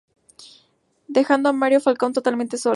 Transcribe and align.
Dejando 1.07 1.47
a 1.49 1.53
Mario 1.53 1.79
Falcone 1.79 2.11
totalmente 2.15 2.57
solo. 2.57 2.69